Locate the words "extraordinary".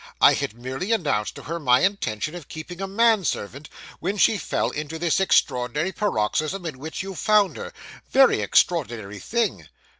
5.19-5.91, 8.41-9.19